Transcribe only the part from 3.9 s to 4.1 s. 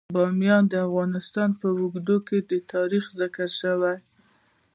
دی.